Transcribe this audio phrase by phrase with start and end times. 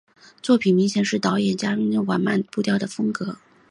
[0.41, 3.37] 作品明显是导演押井守缓慢步调的风格。